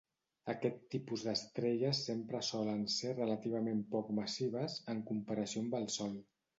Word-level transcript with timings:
Aquest 0.53 0.79
tipus 0.93 1.25
d'estrelles 1.27 2.01
sempre 2.09 2.41
solen 2.49 2.83
ser 2.97 3.15
relativament 3.21 3.87
poc 3.95 4.13
massives, 4.25 4.83
en 4.97 5.09
comparació 5.15 5.67
amb 5.67 5.83
el 5.83 5.91
Sol. 6.03 6.23